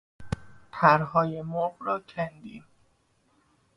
[0.71, 2.63] پرهای مرغ را کندیم.